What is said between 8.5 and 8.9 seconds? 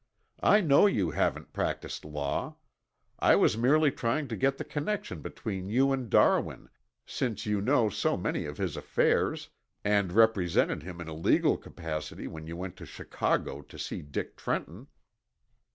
his